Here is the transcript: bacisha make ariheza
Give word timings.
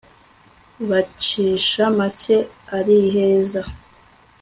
bacisha 0.89 1.85
make 1.97 2.37
ariheza 2.77 3.61